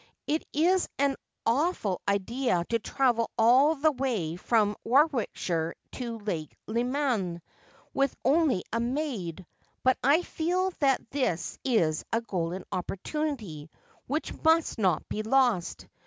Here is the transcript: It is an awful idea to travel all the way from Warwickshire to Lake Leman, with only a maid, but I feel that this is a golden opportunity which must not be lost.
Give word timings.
It 0.25 0.43
is 0.51 0.89
an 0.97 1.15
awful 1.45 2.01
idea 2.09 2.65
to 2.69 2.79
travel 2.79 3.29
all 3.37 3.75
the 3.75 3.91
way 3.91 4.35
from 4.35 4.75
Warwickshire 4.83 5.75
to 5.91 6.17
Lake 6.17 6.57
Leman, 6.65 7.39
with 7.93 8.15
only 8.25 8.63
a 8.73 8.79
maid, 8.79 9.45
but 9.83 9.99
I 10.03 10.23
feel 10.23 10.71
that 10.79 11.07
this 11.11 11.59
is 11.63 12.03
a 12.11 12.19
golden 12.19 12.63
opportunity 12.71 13.69
which 14.07 14.33
must 14.43 14.79
not 14.79 15.07
be 15.07 15.21
lost. 15.21 15.85